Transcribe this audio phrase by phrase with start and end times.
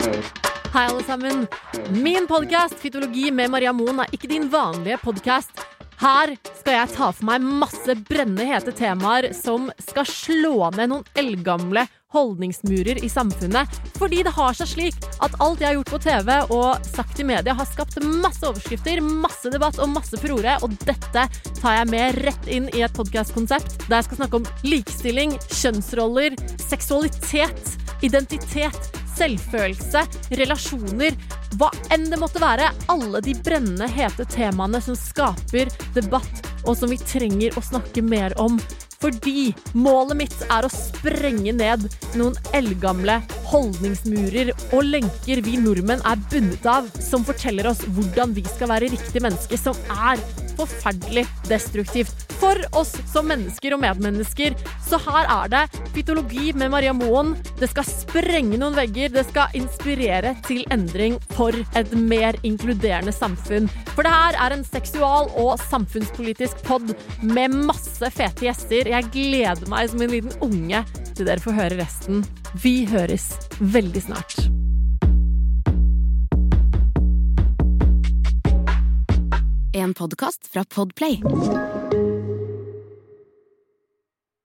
[0.00, 1.46] Hei, alle sammen.
[1.90, 5.50] Min podkast Fytologi med Maria Moen er ikke din vanlige podkast.
[6.00, 11.04] Her skal jeg ta for meg masse brennende hete temaer som skal slå ned noen
[11.20, 11.82] eldgamle
[12.14, 13.76] holdningsmurer i samfunnet.
[13.98, 17.26] Fordi det har seg slik at alt jeg har gjort på TV og sagt i
[17.28, 20.54] media, har skapt masse overskrifter, masse debatt og masse furore.
[20.64, 21.26] Og dette
[21.60, 26.40] tar jeg med rett inn i et podkastkonsept der jeg skal snakke om likestilling, kjønnsroller,
[26.70, 30.04] seksualitet, identitet selvfølelse,
[30.40, 31.16] relasjoner,
[31.60, 32.70] hva enn det måtte være.
[32.92, 38.36] Alle de brennende, hete temaene som skaper debatt, og som vi trenger å snakke mer
[38.40, 38.58] om.
[39.00, 41.86] Fordi målet mitt er å sprenge ned
[42.20, 43.20] noen eldgamle
[43.50, 48.92] holdningsmurer og lenker vi nordmenn er bundet av, som forteller oss hvordan vi skal være
[48.94, 50.22] riktige mennesker, som er
[50.60, 54.56] forferdelig destruktivt for oss som mennesker og medmennesker.
[54.86, 57.34] Så her er det fytologi med Maria Moen.
[57.60, 59.12] Det skal sprenge noen vegger.
[59.12, 63.68] Det skal inspirere til endring for et mer inkluderende samfunn.
[63.92, 68.88] For det her er en seksual- og samfunnspolitisk pod med masse fete gjester.
[68.94, 70.84] Jeg gleder meg som en liten unge
[71.20, 72.22] til dere får høre resten.
[72.62, 73.28] Vi høres
[73.60, 74.38] veldig snart.
[79.76, 81.20] En podkast fra Podplay.